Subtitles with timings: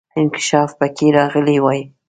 [0.19, 1.81] انکشاف پکې راغلی وای.